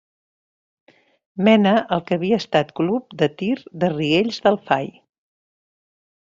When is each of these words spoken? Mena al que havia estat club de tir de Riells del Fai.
Mena 1.47 1.73
al 1.97 2.01
que 2.07 2.17
havia 2.17 2.41
estat 2.45 2.73
club 2.81 3.15
de 3.21 3.29
tir 3.43 3.53
de 3.85 3.93
Riells 3.95 4.43
del 4.49 4.61
Fai. 4.73 4.93